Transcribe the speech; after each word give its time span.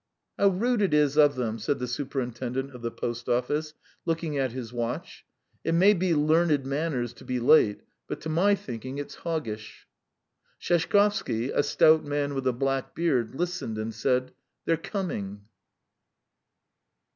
.""How 0.39 0.47
rude 0.47 0.81
it 0.81 0.95
is 0.95 1.15
of 1.15 1.35
them!" 1.35 1.59
said 1.59 1.77
the 1.77 1.85
superintendent 1.87 2.73
of 2.73 2.81
the 2.81 2.89
post 2.89 3.29
office, 3.29 3.75
looking 4.03 4.35
at 4.35 4.51
his 4.51 4.73
watch. 4.73 5.25
"It 5.63 5.73
may 5.73 5.93
be 5.93 6.15
learned 6.15 6.65
manners 6.65 7.13
to 7.13 7.23
be 7.23 7.39
late, 7.39 7.81
but 8.07 8.19
to 8.21 8.27
my 8.29 8.55
thinking 8.55 8.97
it's 8.97 9.17
hoggish." 9.17 9.85
Sheshkovsky, 10.59 11.51
a 11.53 11.61
stout 11.61 12.03
man 12.03 12.33
with 12.33 12.47
a 12.47 12.51
black 12.51 12.95
beard, 12.95 13.35
listened 13.35 13.77
and 13.77 13.93
said: 13.93 14.31
"They're 14.65 14.75
coming!" 14.75 15.41